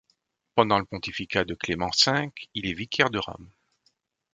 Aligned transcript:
Pendant 0.55 0.79
le 0.79 0.85
pontificat 0.85 1.45
de 1.45 1.53
Clément 1.53 1.91
V, 2.07 2.31
il 2.55 2.65
est 2.65 2.73
vicaire 2.73 3.11
de 3.11 3.19
Rome. 3.19 3.51